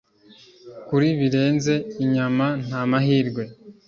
Kuri 0.87 1.07
Birenze 1.19 1.73
inyama 2.03 2.45
nta 2.65 2.81
mahirwe 2.89 3.43